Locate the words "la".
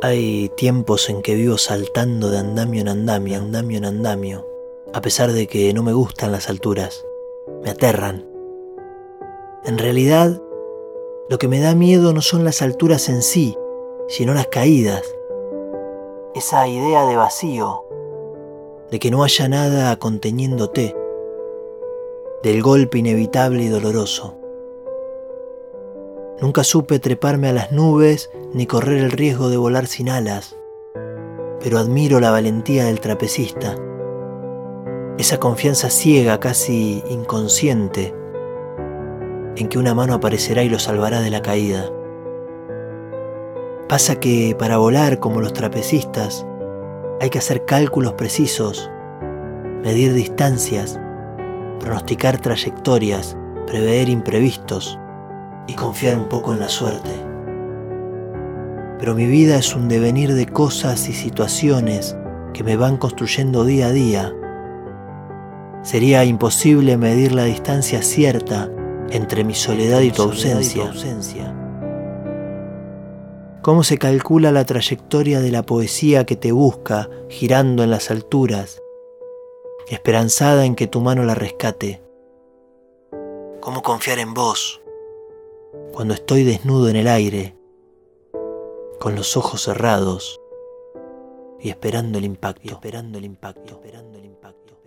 32.20-32.30, 41.30-41.42, 56.58-56.68, 67.32-67.44, 74.50-74.64, 75.50-75.62, 81.24-81.34